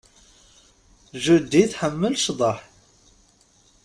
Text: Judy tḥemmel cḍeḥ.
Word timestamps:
Judy 1.23 1.63
tḥemmel 1.71 2.13
cḍeḥ. 2.25 2.57